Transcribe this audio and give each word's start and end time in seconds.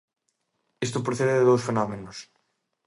Isto 0.85 1.05
procede 1.07 1.37
de 1.37 1.47
dous 1.49 1.65
fenómenos. 1.67 2.17